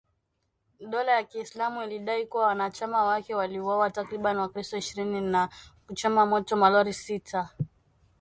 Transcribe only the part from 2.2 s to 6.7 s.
kuwa wanachama wake waliwauwa takribani wakristo ishirini na kuchoma moto